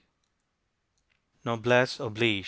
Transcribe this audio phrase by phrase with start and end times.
[1.45, 2.39] NOBLESSE OBLIGE.